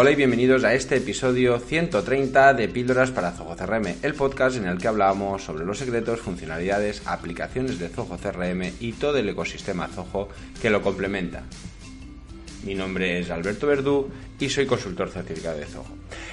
Hola 0.00 0.12
y 0.12 0.14
bienvenidos 0.14 0.62
a 0.62 0.74
este 0.74 0.98
episodio 0.98 1.58
130 1.58 2.54
de 2.54 2.68
Píldoras 2.68 3.10
para 3.10 3.32
Zoho 3.32 3.56
CRM, 3.56 3.96
el 4.00 4.14
podcast 4.14 4.56
en 4.56 4.68
el 4.68 4.78
que 4.78 4.86
hablamos 4.86 5.42
sobre 5.42 5.64
los 5.64 5.76
secretos, 5.76 6.20
funcionalidades, 6.20 7.02
aplicaciones 7.04 7.80
de 7.80 7.88
Zoho 7.88 8.16
CRM 8.16 8.74
y 8.78 8.92
todo 8.92 9.18
el 9.18 9.28
ecosistema 9.28 9.88
Zoho 9.88 10.28
que 10.62 10.70
lo 10.70 10.82
complementa. 10.82 11.42
Mi 12.64 12.74
nombre 12.74 13.20
es 13.20 13.30
Alberto 13.30 13.68
Verdú 13.68 14.10
y 14.38 14.48
soy 14.48 14.64
consultor 14.66 15.10
certificado 15.10 15.58
de 15.58 15.64
Zoho. 15.64 15.86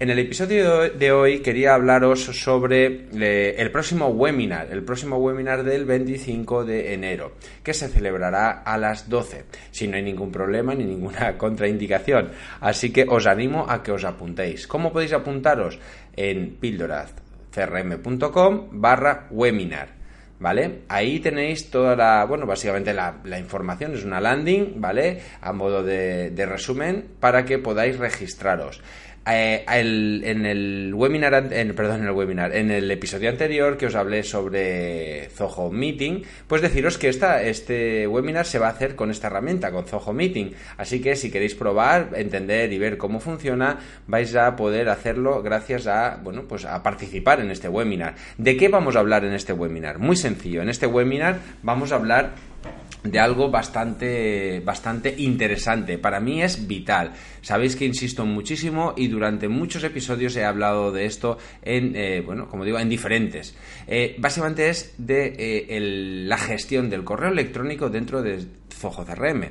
En 0.00 0.10
el 0.10 0.18
episodio 0.18 0.90
de 0.90 1.12
hoy 1.12 1.38
quería 1.40 1.74
hablaros 1.74 2.24
sobre 2.24 3.06
eh, 3.12 3.54
el 3.58 3.70
próximo 3.70 4.08
webinar, 4.08 4.68
el 4.70 4.82
próximo 4.82 5.18
webinar 5.18 5.62
del 5.62 5.84
25 5.84 6.64
de 6.64 6.94
enero, 6.94 7.32
que 7.62 7.74
se 7.74 7.88
celebrará 7.88 8.62
a 8.62 8.78
las 8.78 9.10
12, 9.10 9.44
si 9.70 9.86
no 9.88 9.96
hay 9.96 10.02
ningún 10.02 10.32
problema 10.32 10.74
ni 10.74 10.84
ninguna 10.84 11.36
contraindicación. 11.46 12.30
Así 12.60 12.92
que 12.92 13.04
os 13.08 13.26
animo 13.26 13.66
a 13.68 13.82
que 13.82 13.92
os 13.92 14.04
apuntéis. 14.04 14.66
¿Cómo 14.66 14.90
podéis 14.92 15.12
apuntaros? 15.12 15.78
En 16.16 16.56
píldorascrm.com 16.56 18.68
barra 18.72 19.28
webinar. 19.30 19.95
¿Vale? 20.38 20.82
Ahí 20.88 21.20
tenéis 21.20 21.70
toda 21.70 21.96
la, 21.96 22.24
bueno, 22.24 22.46
básicamente 22.46 22.92
la, 22.92 23.38
información, 23.38 23.94
es 23.94 24.04
una 24.04 24.20
landing, 24.20 24.80
¿vale? 24.80 25.20
A 25.40 25.52
modo 25.52 25.82
de, 25.82 26.30
de 26.30 26.46
resumen 26.46 27.06
para 27.20 27.44
que 27.44 27.58
podáis 27.58 27.98
registraros. 27.98 28.80
Eh, 29.28 29.64
en 29.66 30.46
el 30.46 30.92
webinar, 30.94 31.48
perdón, 31.74 32.02
en 32.02 32.06
el 32.06 32.12
webinar, 32.12 32.54
en 32.54 32.70
el 32.70 32.88
episodio 32.90 33.28
anterior 33.28 33.76
que 33.76 33.86
os 33.86 33.96
hablé 33.96 34.22
sobre 34.22 35.28
Zoho 35.30 35.72
Meeting, 35.72 36.22
pues 36.46 36.62
deciros 36.62 36.96
que 36.96 37.08
esta, 37.08 37.42
este 37.42 38.06
webinar 38.06 38.46
se 38.46 38.60
va 38.60 38.68
a 38.68 38.70
hacer 38.70 38.94
con 38.94 39.10
esta 39.10 39.26
herramienta, 39.26 39.72
con 39.72 39.84
Zoho 39.84 40.12
Meeting. 40.12 40.52
Así 40.76 41.00
que 41.00 41.16
si 41.16 41.32
queréis 41.32 41.56
probar, 41.56 42.10
entender 42.14 42.72
y 42.72 42.78
ver 42.78 42.98
cómo 42.98 43.18
funciona, 43.18 43.80
vais 44.06 44.34
a 44.36 44.54
poder 44.54 44.88
hacerlo 44.88 45.42
gracias 45.42 45.88
a, 45.88 46.20
bueno, 46.22 46.44
pues 46.48 46.64
a 46.64 46.82
participar 46.84 47.40
en 47.40 47.50
este 47.50 47.68
webinar. 47.68 48.14
¿De 48.38 48.56
qué 48.56 48.68
vamos 48.68 48.94
a 48.94 49.00
hablar 49.00 49.24
en 49.24 49.32
este 49.32 49.52
webinar? 49.52 49.98
Muy 49.98 50.16
sencillo. 50.16 50.62
En 50.62 50.68
este 50.68 50.86
webinar 50.86 51.40
vamos 51.64 51.90
a 51.90 51.96
hablar 51.96 52.34
de 53.10 53.18
algo 53.20 53.50
bastante, 53.50 54.60
bastante 54.60 55.14
interesante. 55.18 55.98
Para 55.98 56.20
mí 56.20 56.42
es 56.42 56.66
vital. 56.66 57.12
Sabéis 57.40 57.76
que 57.76 57.84
insisto 57.84 58.26
muchísimo 58.26 58.94
y 58.96 59.08
durante 59.08 59.48
muchos 59.48 59.84
episodios 59.84 60.36
he 60.36 60.44
hablado 60.44 60.92
de 60.92 61.06
esto 61.06 61.38
en, 61.62 61.94
eh, 61.94 62.22
bueno, 62.24 62.48
como 62.48 62.64
digo, 62.64 62.78
en 62.78 62.88
diferentes. 62.88 63.54
Eh, 63.86 64.16
básicamente 64.18 64.68
es 64.68 64.94
de 64.98 65.34
eh, 65.38 65.80
la 66.26 66.38
gestión 66.38 66.90
del 66.90 67.04
correo 67.04 67.30
electrónico 67.30 67.88
dentro 67.88 68.22
de 68.22 68.44
Zoho 68.74 69.04
CRM. 69.04 69.50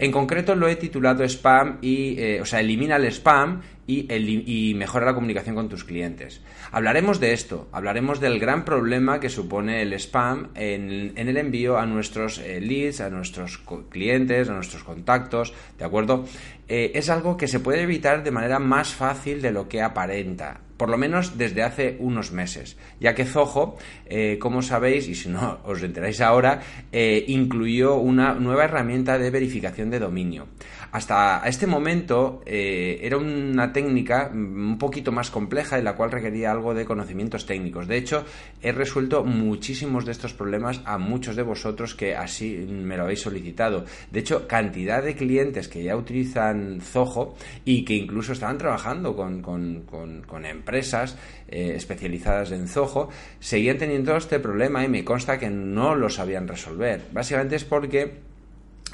En 0.00 0.10
concreto 0.12 0.54
lo 0.54 0.66
he 0.66 0.76
titulado 0.76 1.22
spam 1.24 1.76
y, 1.82 2.38
o 2.40 2.46
sea, 2.46 2.60
elimina 2.60 2.96
el 2.96 3.04
spam 3.12 3.60
y, 3.86 4.74
mejora 4.76 5.06
la 5.06 5.14
comunicación 5.14 5.54
con 5.54 5.68
tus 5.68 5.84
clientes. 5.84 6.40
Hablaremos 6.72 7.20
de 7.20 7.32
esto, 7.32 7.68
hablaremos 7.72 8.20
del 8.20 8.38
gran 8.38 8.64
problema 8.64 9.20
que 9.20 9.28
supone 9.28 9.82
el 9.82 9.92
spam 9.94 10.48
en, 10.54 11.12
el 11.16 11.36
envío 11.36 11.78
a 11.78 11.86
nuestros 11.86 12.38
eh, 12.38 12.60
leads, 12.60 13.00
a 13.00 13.10
nuestros 13.10 13.58
clientes, 13.88 14.48
a 14.48 14.54
nuestros 14.54 14.84
contactos, 14.84 15.52
¿de 15.78 15.84
acuerdo? 15.84 16.24
Eh, 16.68 16.92
es 16.94 17.10
algo 17.10 17.36
que 17.36 17.48
se 17.48 17.60
puede 17.60 17.82
evitar 17.82 18.22
de 18.22 18.30
manera 18.30 18.58
más 18.58 18.94
fácil 18.94 19.42
de 19.42 19.52
lo 19.52 19.68
que 19.68 19.82
aparenta 19.82 20.60
por 20.80 20.88
lo 20.88 20.96
menos 20.96 21.36
desde 21.36 21.62
hace 21.62 21.96
unos 21.98 22.32
meses, 22.32 22.78
ya 23.00 23.14
que 23.14 23.26
Zoho, 23.26 23.76
eh, 24.06 24.38
como 24.40 24.62
sabéis, 24.62 25.08
y 25.08 25.14
si 25.14 25.28
no 25.28 25.58
os 25.66 25.82
enteráis 25.82 26.22
ahora, 26.22 26.62
incluyó 26.90 27.96
una 27.96 28.32
nueva 28.32 28.64
herramienta 28.64 29.18
de 29.18 29.28
verificación 29.28 29.90
de 29.90 29.98
dominio. 29.98 30.46
Hasta 30.92 31.42
este 31.46 31.66
momento 31.66 32.42
eh, 32.44 32.98
era 33.02 33.16
una 33.16 33.72
técnica 33.72 34.30
un 34.32 34.76
poquito 34.76 35.12
más 35.12 35.30
compleja 35.30 35.78
y 35.78 35.82
la 35.82 35.94
cual 35.94 36.10
requería 36.10 36.50
algo 36.50 36.74
de 36.74 36.84
conocimientos 36.84 37.46
técnicos. 37.46 37.86
De 37.86 37.96
hecho, 37.96 38.24
he 38.60 38.72
resuelto 38.72 39.24
muchísimos 39.24 40.04
de 40.04 40.12
estos 40.12 40.34
problemas 40.34 40.80
a 40.84 40.98
muchos 40.98 41.36
de 41.36 41.42
vosotros 41.42 41.94
que 41.94 42.16
así 42.16 42.66
me 42.68 42.96
lo 42.96 43.04
habéis 43.04 43.20
solicitado. 43.20 43.84
De 44.10 44.20
hecho, 44.20 44.48
cantidad 44.48 45.02
de 45.02 45.14
clientes 45.14 45.68
que 45.68 45.84
ya 45.84 45.96
utilizan 45.96 46.80
Zoho 46.80 47.34
y 47.64 47.84
que 47.84 47.94
incluso 47.94 48.32
estaban 48.32 48.58
trabajando 48.58 49.14
con, 49.14 50.44
empresas 50.44 51.16
eh, 51.48 51.74
especializadas 51.76 52.50
en 52.50 52.66
Zoho, 52.66 53.10
seguían 53.38 53.78
teniendo 53.78 54.16
este 54.16 54.40
problema 54.40 54.84
y 54.84 54.88
me 54.88 55.04
consta 55.04 55.38
que 55.38 55.50
no 55.50 55.94
lo 55.94 56.08
sabían 56.08 56.48
resolver. 56.48 57.02
Básicamente 57.12 57.56
es 57.56 57.64
porque 57.64 58.29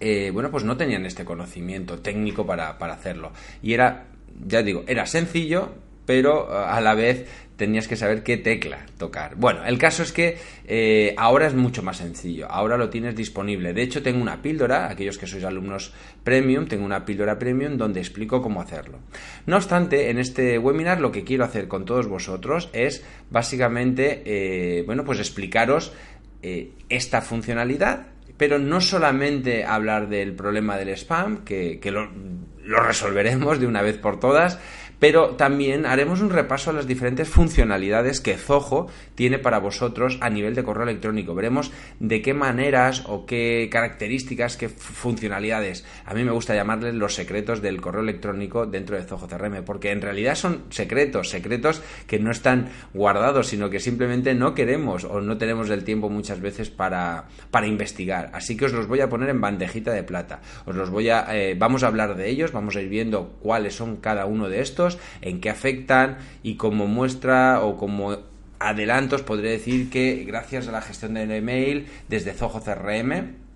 eh, 0.00 0.30
bueno, 0.32 0.50
pues 0.50 0.64
no 0.64 0.76
tenían 0.76 1.06
este 1.06 1.24
conocimiento 1.24 1.98
técnico 1.98 2.46
para, 2.46 2.70
hacerlo. 2.70 3.32
Y 3.62 3.74
era, 3.74 4.06
ya 4.46 4.62
digo, 4.62 4.84
era 4.86 5.06
sencillo, 5.06 5.72
pero 6.06 6.48
eh, 6.50 6.64
a 6.68 6.80
la 6.80 6.94
vez 6.94 7.26
tenías 7.56 7.88
que 7.88 7.96
saber 7.96 8.22
qué 8.22 8.36
tecla 8.36 8.86
tocar. 8.96 9.34
Bueno, 9.34 9.64
el 9.64 9.78
caso 9.78 10.04
es 10.04 10.12
que 10.12 10.38
eh, 10.64 11.14
ahora 11.16 11.48
es 11.48 11.54
mucho 11.54 11.82
más 11.82 11.96
sencillo, 11.96 12.46
ahora 12.48 12.76
lo 12.76 12.88
tienes 12.88 13.16
disponible. 13.16 13.72
De 13.72 13.82
hecho, 13.82 14.00
tengo 14.00 14.22
una 14.22 14.40
píldora, 14.40 14.88
aquellos 14.88 15.18
que 15.18 15.26
sois 15.26 15.42
alumnos 15.42 15.92
premium, 16.22 16.66
tengo 16.66 16.84
una 16.84 17.04
píldora 17.04 17.36
premium 17.36 17.76
donde 17.76 17.98
explico 17.98 18.40
cómo 18.40 18.60
hacerlo. 18.60 19.00
No 19.46 19.56
obstante, 19.56 20.10
en 20.10 20.18
este 20.18 20.56
webinar 20.58 21.00
lo 21.00 21.10
que 21.10 21.24
quiero 21.24 21.44
hacer 21.44 21.66
con 21.66 21.84
todos 21.84 22.06
vosotros 22.06 22.70
es 22.72 23.02
básicamente, 23.30 24.84
bueno, 24.86 25.04
pues 25.04 25.18
explicaros 25.18 25.92
esta 26.88 27.20
funcionalidad 27.20 28.06
pero 28.38 28.58
no 28.58 28.80
solamente 28.80 29.64
hablar 29.64 30.08
del 30.08 30.32
problema 30.32 30.78
del 30.78 30.90
spam, 30.90 31.44
que, 31.44 31.80
lo, 31.84 32.08
lo 32.64 32.80
resolveremos 32.80 33.60
de 33.60 33.66
una 33.66 33.82
vez 33.82 33.98
por 33.98 34.18
todas, 34.18 34.58
pero 34.98 35.30
también 35.36 35.86
haremos 35.86 36.20
un 36.20 36.30
repaso 36.30 36.70
a 36.70 36.72
las 36.72 36.86
diferentes 36.86 37.28
funcionalidades 37.28 38.20
que 38.20 38.36
Zoho 38.36 38.88
tiene 39.14 39.38
para 39.38 39.58
vosotros 39.58 40.18
a 40.20 40.30
nivel 40.30 40.54
de 40.54 40.64
correo 40.64 40.84
electrónico. 40.84 41.34
Veremos 41.34 41.70
de 42.00 42.22
qué 42.22 42.34
maneras 42.34 43.04
o 43.06 43.26
qué 43.26 43.68
características, 43.70 44.56
qué 44.56 44.68
funcionalidades. 44.68 45.84
A 46.04 46.14
mí 46.14 46.24
me 46.24 46.32
gusta 46.32 46.54
llamarles 46.54 46.94
los 46.94 47.14
secretos 47.14 47.62
del 47.62 47.80
correo 47.80 48.02
electrónico 48.02 48.66
dentro 48.66 48.96
de 48.96 49.04
Zoho 49.04 49.28
CRM, 49.28 49.62
porque 49.64 49.90
en 49.90 50.02
realidad 50.02 50.34
son 50.34 50.64
secretos, 50.70 51.30
secretos 51.30 51.82
que 52.06 52.18
no 52.18 52.30
están 52.30 52.68
guardados, 52.94 53.48
sino 53.48 53.70
que 53.70 53.80
simplemente 53.80 54.34
no 54.34 54.54
queremos 54.54 55.04
o 55.04 55.20
no 55.20 55.38
tenemos 55.38 55.70
el 55.70 55.84
tiempo 55.84 56.08
muchas 56.08 56.40
veces 56.40 56.70
para, 56.70 57.26
para 57.50 57.66
investigar. 57.66 58.30
Así 58.32 58.56
que 58.56 58.64
os 58.64 58.72
los 58.72 58.86
voy 58.86 59.00
a 59.00 59.08
poner 59.08 59.28
en 59.28 59.40
bandejita 59.40 59.92
de 59.92 60.02
plata. 60.02 60.40
Os 60.66 60.74
los 60.74 60.90
voy 60.90 61.10
a, 61.10 61.26
eh, 61.36 61.54
vamos 61.56 61.82
a 61.82 61.88
hablar 61.88 62.16
de 62.16 62.28
ellos, 62.28 62.52
vamos 62.52 62.76
a 62.76 62.80
ir 62.80 62.88
viendo 62.88 63.36
cuáles 63.40 63.74
son 63.74 63.96
cada 63.96 64.26
uno 64.26 64.48
de 64.48 64.60
estos 64.60 64.87
en 65.20 65.40
qué 65.40 65.50
afectan 65.50 66.18
y 66.42 66.54
como 66.54 66.86
muestra 66.86 67.60
o 67.62 67.76
como 67.76 68.16
adelantos 68.60 69.22
podré 69.22 69.50
decir 69.50 69.90
que 69.90 70.24
gracias 70.24 70.68
a 70.68 70.72
la 70.72 70.80
gestión 70.80 71.14
del 71.14 71.30
email 71.30 71.86
desde 72.08 72.32
Zoho 72.32 72.62
CRM 72.62 73.48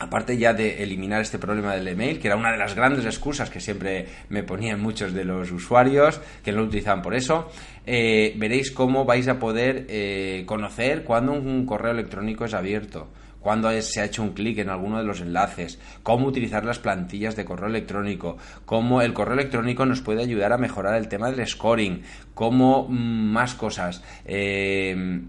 aparte 0.00 0.38
ya 0.38 0.54
de 0.54 0.82
eliminar 0.82 1.20
este 1.20 1.38
problema 1.38 1.74
del 1.74 1.86
email, 1.86 2.18
que 2.18 2.28
era 2.28 2.36
una 2.36 2.50
de 2.50 2.56
las 2.56 2.74
grandes 2.74 3.04
excusas 3.04 3.50
que 3.50 3.60
siempre 3.60 4.06
me 4.30 4.42
ponían 4.42 4.80
muchos 4.80 5.12
de 5.12 5.24
los 5.24 5.52
usuarios 5.52 6.20
que 6.42 6.52
no 6.52 6.60
lo 6.60 6.64
utilizaban 6.64 7.02
por 7.02 7.14
eso, 7.14 7.50
eh, 7.86 8.34
veréis 8.36 8.72
cómo 8.72 9.04
vais 9.04 9.28
a 9.28 9.38
poder 9.38 9.86
eh, 9.88 10.44
conocer 10.46 11.04
cuando 11.04 11.32
un 11.32 11.66
correo 11.66 11.92
electrónico 11.92 12.46
es 12.46 12.54
abierto 12.54 13.08
cuándo 13.40 13.70
se 13.82 14.00
ha 14.00 14.04
hecho 14.04 14.22
un 14.22 14.32
clic 14.32 14.58
en 14.58 14.68
alguno 14.68 14.98
de 14.98 15.04
los 15.04 15.20
enlaces, 15.20 15.78
cómo 16.02 16.26
utilizar 16.26 16.64
las 16.64 16.78
plantillas 16.78 17.36
de 17.36 17.44
correo 17.44 17.68
electrónico, 17.68 18.36
cómo 18.64 19.02
el 19.02 19.12
correo 19.12 19.34
electrónico 19.34 19.86
nos 19.86 20.00
puede 20.00 20.22
ayudar 20.22 20.52
a 20.52 20.58
mejorar 20.58 20.96
el 20.96 21.08
tema 21.08 21.30
del 21.30 21.46
scoring, 21.46 22.02
cómo 22.34 22.86
mm, 22.88 23.32
más 23.32 23.54
cosas. 23.54 24.02
Eh, 24.24 25.22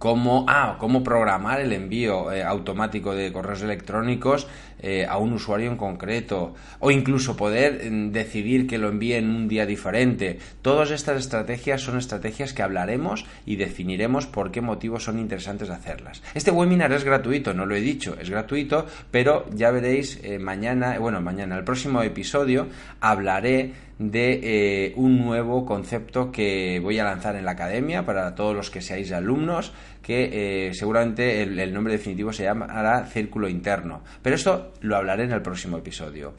cómo, 0.00 0.46
ah, 0.48 0.78
cómo 0.80 1.04
programar 1.04 1.60
el 1.60 1.74
envío 1.74 2.32
eh, 2.32 2.42
automático 2.42 3.14
de 3.14 3.30
correos 3.30 3.60
electrónicos 3.60 4.48
eh, 4.80 5.04
a 5.06 5.18
un 5.18 5.34
usuario 5.34 5.70
en 5.70 5.76
concreto, 5.76 6.54
o 6.78 6.90
incluso 6.90 7.36
poder 7.36 7.84
mm, 7.84 8.10
decidir 8.10 8.66
que 8.66 8.78
lo 8.78 8.88
envíe 8.88 9.16
en 9.16 9.28
un 9.28 9.46
día 9.46 9.66
diferente. 9.66 10.38
Todas 10.62 10.90
estas 10.90 11.18
estrategias 11.18 11.82
son 11.82 11.98
estrategias 11.98 12.54
que 12.54 12.62
hablaremos 12.62 13.26
y 13.44 13.56
definiremos 13.56 14.26
por 14.26 14.50
qué 14.50 14.62
motivos 14.62 15.04
son 15.04 15.18
interesantes 15.18 15.68
hacerlas. 15.68 16.22
Este 16.32 16.50
webinar 16.50 16.90
es 16.92 17.04
gratuito, 17.04 17.52
no 17.52 17.66
lo 17.66 17.74
he 17.74 17.82
dicho, 17.82 18.16
es 18.18 18.30
gratuito, 18.30 18.86
pero 19.10 19.44
ya 19.54 19.70
veréis 19.70 20.18
eh, 20.22 20.38
mañana, 20.38 20.98
bueno, 20.98 21.20
mañana, 21.20 21.58
el 21.58 21.64
próximo 21.64 22.02
episodio, 22.02 22.68
hablaré 23.02 23.89
de 24.00 24.40
eh, 24.42 24.92
un 24.96 25.18
nuevo 25.18 25.66
concepto 25.66 26.32
que 26.32 26.80
voy 26.80 26.98
a 26.98 27.04
lanzar 27.04 27.36
en 27.36 27.44
la 27.44 27.50
academia 27.50 28.06
para 28.06 28.34
todos 28.34 28.56
los 28.56 28.70
que 28.70 28.80
seáis 28.80 29.12
alumnos, 29.12 29.74
que 30.00 30.68
eh, 30.68 30.74
seguramente 30.74 31.42
el, 31.42 31.74
nombre 31.74 31.92
definitivo 31.92 32.32
se 32.32 32.44
llamará 32.44 33.04
círculo 33.04 33.46
interno. 33.46 34.02
Pero 34.22 34.36
esto 34.36 34.72
lo 34.80 34.96
hablaré 34.96 35.24
en 35.24 35.32
el 35.32 35.42
próximo 35.42 35.76
episodio. 35.76 36.32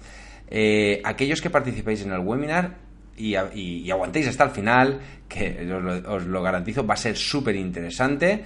Eh, 0.49 1.01
aquellos 1.03 1.39
que 1.39 1.51
participéis 1.51 2.01
en 2.01 2.13
el 2.13 2.21
webinar 2.21 2.77
y, 3.15 3.35
aguantéis 3.35 4.27
hasta 4.27 4.45
el 4.45 4.49
final, 4.49 4.99
que 5.29 5.71
os 6.07 6.25
lo, 6.25 6.41
garantizo, 6.41 6.83
va 6.83 6.95
a 6.95 6.97
ser 6.97 7.15
súper 7.15 7.55
interesante. 7.55 8.43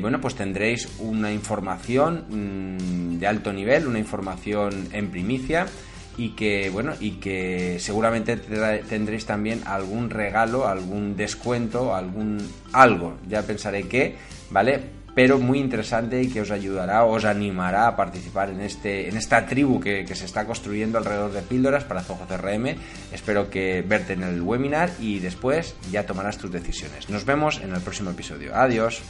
bueno, 0.00 0.20
pues 0.20 0.36
tendréis 0.36 0.88
una 1.00 1.32
información 1.32 2.26
mm, 2.28 3.18
de 3.18 3.26
alto 3.26 3.52
nivel, 3.52 3.88
una 3.88 3.98
información 3.98 4.90
en 4.92 5.10
primicia 5.10 5.66
y 6.18 6.30
que 6.30 6.68
bueno 6.68 6.92
y 7.00 7.12
que 7.12 7.78
seguramente 7.78 8.36
tendréis 8.36 9.24
también 9.24 9.62
algún 9.64 10.10
regalo, 10.10 10.66
algún 10.66 11.16
descuento, 11.16 11.94
algún 11.94 12.38
algo, 12.72 13.16
ya 13.28 13.42
pensaré 13.42 13.84
qué, 13.88 14.16
¿vale? 14.50 14.98
Pero 15.14 15.38
muy 15.38 15.58
interesante 15.58 16.20
y 16.20 16.28
que 16.28 16.40
os 16.40 16.50
ayudará, 16.50 17.04
os 17.04 17.24
animará 17.24 17.86
a 17.86 17.96
participar 17.96 18.50
en 18.50 18.60
este 18.60 19.08
en 19.08 19.16
esta 19.16 19.46
tribu 19.46 19.80
que, 19.80 20.04
que 20.04 20.14
se 20.14 20.26
está 20.26 20.44
construyendo 20.44 20.98
alrededor 20.98 21.32
de 21.32 21.42
píldoras 21.42 21.84
para 21.84 22.02
Zoho 22.02 22.26
CRM. 22.26 22.76
Espero 23.12 23.48
que 23.48 23.82
verte 23.82 24.12
en 24.12 24.24
el 24.24 24.42
webinar 24.42 24.90
y 25.00 25.20
después 25.20 25.76
ya 25.90 26.04
tomarás 26.04 26.36
tus 26.36 26.50
decisiones. 26.50 27.08
Nos 27.08 27.24
vemos 27.24 27.60
en 27.60 27.72
el 27.74 27.80
próximo 27.80 28.10
episodio. 28.10 28.54
Adiós. 28.54 29.02